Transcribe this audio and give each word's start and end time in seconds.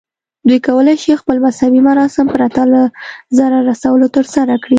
دوی 0.47 0.59
کولی 0.67 0.95
شي 1.03 1.13
خپل 1.21 1.37
مذهبي 1.45 1.81
مراسم 1.89 2.27
پرته 2.35 2.63
له 2.73 2.81
ضرر 3.37 3.61
رسولو 3.71 4.07
ترسره 4.15 4.55
کړي. 4.61 4.69